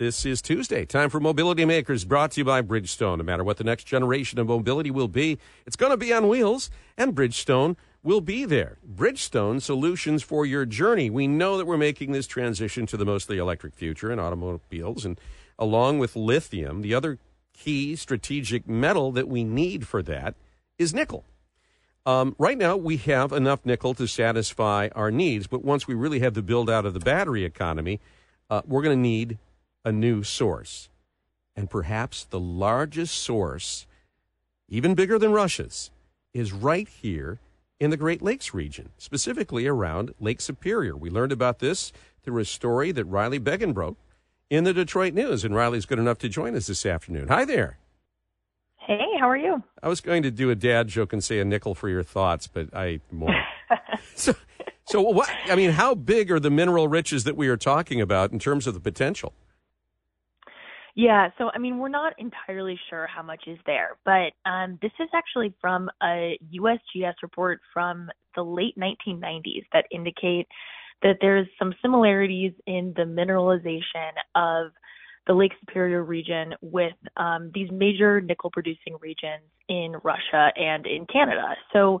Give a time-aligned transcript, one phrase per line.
[0.00, 0.86] This is Tuesday.
[0.86, 3.18] Time for Mobility Makers, brought to you by Bridgestone.
[3.18, 6.26] No matter what the next generation of mobility will be, it's going to be on
[6.26, 8.78] wheels, and Bridgestone will be there.
[8.90, 11.10] Bridgestone solutions for your journey.
[11.10, 15.20] We know that we're making this transition to the mostly electric future in automobiles, and
[15.58, 17.18] along with lithium, the other
[17.52, 20.34] key strategic metal that we need for that
[20.78, 21.26] is nickel.
[22.06, 26.20] Um, right now, we have enough nickel to satisfy our needs, but once we really
[26.20, 28.00] have the build out of the battery economy,
[28.48, 29.36] uh, we're going to need
[29.84, 30.88] a new source.
[31.56, 33.86] And perhaps the largest source,
[34.68, 35.90] even bigger than Russia's,
[36.32, 37.40] is right here
[37.78, 40.96] in the Great Lakes region, specifically around Lake Superior.
[40.96, 43.96] We learned about this through a story that Riley Beggin broke
[44.50, 47.28] in the Detroit News, and Riley's good enough to join us this afternoon.
[47.28, 47.78] Hi there.
[48.76, 49.62] Hey, how are you?
[49.82, 52.46] I was going to do a dad joke and say a nickel for your thoughts,
[52.46, 53.34] but I more.
[54.14, 54.34] so,
[54.84, 55.30] so what?
[55.46, 58.66] I mean, how big are the mineral riches that we are talking about in terms
[58.66, 59.32] of the potential?
[61.00, 64.92] Yeah, so I mean, we're not entirely sure how much is there, but um, this
[65.00, 70.46] is actually from a USGS report from the late 1990s that indicate
[71.00, 74.72] that there's some similarities in the mineralization of
[75.26, 81.06] the Lake Superior region with um, these major nickel producing regions in Russia and in
[81.06, 81.54] Canada.
[81.72, 81.98] So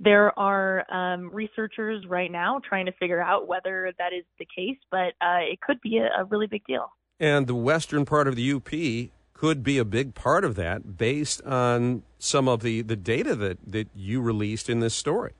[0.00, 4.76] there are um, researchers right now trying to figure out whether that is the case,
[4.90, 6.90] but uh, it could be a, a really big deal.
[7.20, 11.42] And the western part of the UP could be a big part of that based
[11.42, 15.32] on some of the, the data that, that you released in this story.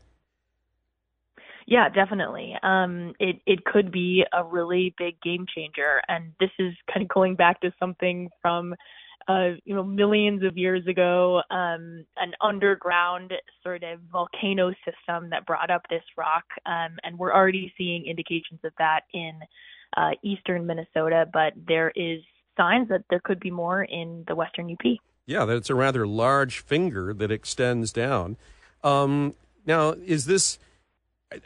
[1.66, 2.55] Yeah, definitely.
[2.62, 7.08] Um, it it could be a really big game changer, and this is kind of
[7.08, 8.75] going back to something from,
[9.28, 15.47] uh, you know, millions of years ago, um, an underground sort of volcano system that
[15.47, 19.33] brought up this rock, um, and we're already seeing indications of that in
[19.97, 22.20] uh, eastern Minnesota, but there is
[22.56, 24.98] signs that there could be more in the western UP.
[25.27, 28.37] Yeah, that's a rather large finger that extends down.
[28.83, 29.34] Um,
[29.67, 30.59] now, is this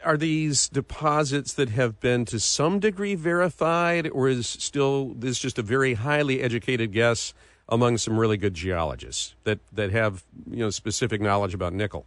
[0.03, 5.57] are these deposits that have been to some degree verified, or is still this just
[5.57, 7.33] a very highly educated guess
[7.67, 12.05] among some really good geologists that that have you know specific knowledge about nickel?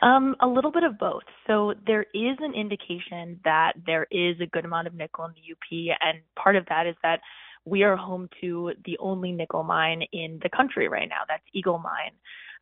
[0.00, 1.24] Um, a little bit of both.
[1.46, 5.52] So there is an indication that there is a good amount of nickel in the
[5.52, 7.20] UP, and part of that is that
[7.64, 11.22] we are home to the only nickel mine in the country right now.
[11.28, 12.12] That's Eagle Mine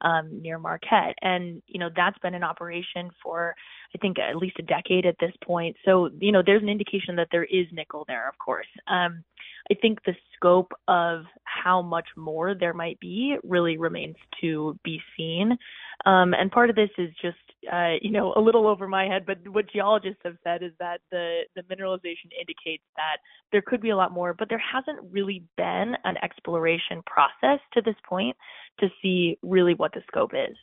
[0.00, 1.14] um, near Marquette.
[1.22, 3.54] And, you know, that's been in operation for,
[3.94, 5.76] I think, at least a decade at this point.
[5.84, 8.66] So, you know, there's an indication that there is nickel there, of course.
[8.88, 9.24] Um,
[9.70, 15.00] I think the scope of how much more there might be really remains to be
[15.16, 15.56] seen.
[16.04, 17.36] Um, and part of this is just,
[17.72, 21.00] uh, you know, a little over my head, but what geologists have said is that
[21.10, 23.18] the, the mineralization indicates that
[23.50, 27.82] there could be a lot more, but there hasn't really been an exploration process to
[27.82, 28.36] this point
[28.80, 30.56] to see really what the scope is.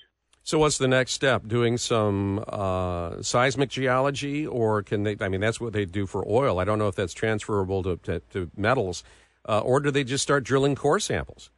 [0.46, 1.48] So, what's the next step?
[1.48, 5.16] Doing some uh, seismic geology, or can they?
[5.22, 6.59] I mean, that's what they do for oil.
[6.59, 9.06] I don't know if that's transferable to, to, to metals,
[9.48, 11.50] uh, or do they just start drilling core samples?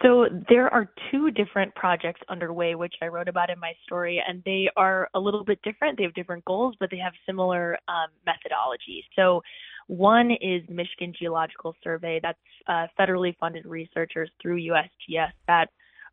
[0.00, 4.40] So there are two different projects underway, which I wrote about in my story, and
[4.44, 5.98] they are a little bit different.
[5.98, 9.04] They have different goals, but they have similar um, methodology.
[9.16, 9.42] So
[9.88, 12.20] one is Michigan Geological Survey.
[12.22, 15.70] That's uh, federally funded researchers through USGS that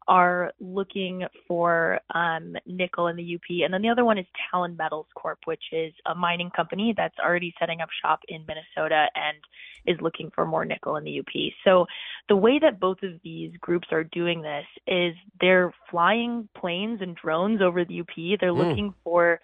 [0.07, 3.63] are looking for um, nickel in the UP.
[3.63, 7.17] And then the other one is Talon Metals Corp, which is a mining company that's
[7.19, 9.37] already setting up shop in Minnesota and
[9.85, 11.51] is looking for more nickel in the UP.
[11.63, 11.85] So
[12.29, 17.15] the way that both of these groups are doing this is they're flying planes and
[17.15, 18.39] drones over the UP.
[18.39, 18.57] They're mm.
[18.57, 19.39] looking for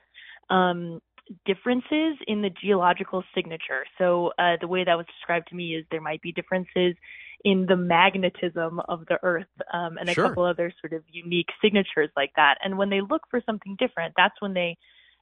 [0.49, 1.01] um,
[1.45, 3.85] differences in the geological signature.
[3.97, 6.95] So uh, the way that was described to me is there might be differences
[7.43, 10.27] in the magnetism of the Earth um, and a sure.
[10.27, 12.57] couple other sort of unique signatures like that.
[12.63, 14.77] And when they look for something different, that's when they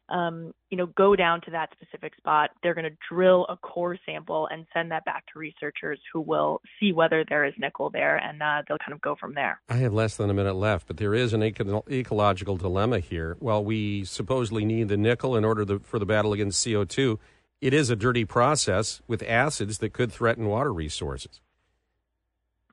[0.09, 2.51] um, you know, go down to that specific spot.
[2.61, 6.61] They're going to drill a core sample and send that back to researchers who will
[6.79, 9.61] see whether there is nickel there, and uh, they'll kind of go from there.
[9.69, 13.37] I have less than a minute left, but there is an eco- ecological dilemma here.
[13.39, 17.17] While we supposedly need the nickel in order to, for the battle against CO2,
[17.61, 21.41] it is a dirty process with acids that could threaten water resources.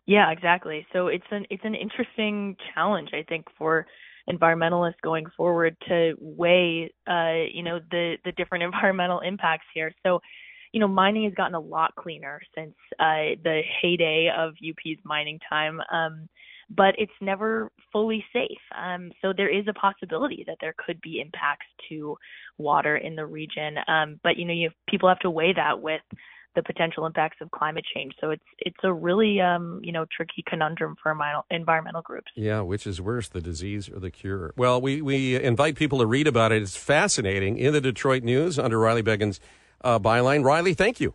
[0.06, 0.86] Yeah, exactly.
[0.92, 3.86] So it's an it's an interesting challenge, I think, for
[4.30, 9.92] environmentalists going forward to weigh, uh, you know, the the different environmental impacts here.
[10.04, 10.20] So,
[10.72, 15.38] you know, mining has gotten a lot cleaner since uh, the heyday of UP's mining
[15.48, 15.80] time.
[15.92, 16.28] Um,
[16.70, 18.58] but it's never fully safe.
[18.76, 22.16] Um, so there is a possibility that there could be impacts to
[22.58, 23.76] water in the region.
[23.86, 26.02] Um, but you know, you have, people have to weigh that with
[26.56, 28.14] the potential impacts of climate change.
[28.20, 31.16] So it's it's a really um, you know tricky conundrum for
[31.50, 32.32] environmental groups.
[32.34, 34.52] Yeah, which is worse, the disease or the cure?
[34.56, 36.62] Well, we we invite people to read about it.
[36.62, 39.38] It's fascinating in the Detroit News under Riley Beggin's
[39.82, 40.42] uh, byline.
[40.42, 41.14] Riley, thank you.